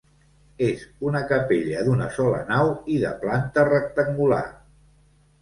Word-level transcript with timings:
És 0.67 0.85
una 1.09 1.19
capella 1.31 1.83
d'una 1.89 2.07
sola 2.15 2.41
nau 2.49 2.73
i 2.95 2.99
de 3.05 3.13
planta 3.27 3.67
rectangular. 3.69 4.43